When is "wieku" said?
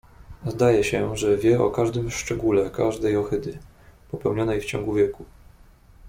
4.93-5.25